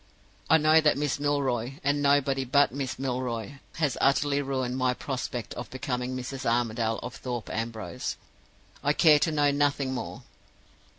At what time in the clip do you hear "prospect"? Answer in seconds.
4.95-5.53